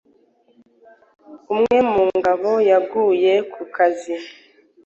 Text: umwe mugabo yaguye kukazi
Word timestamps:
umwe 1.53 1.77
mugabo 1.93 2.51
yaguye 2.69 3.33
kukazi 3.53 4.13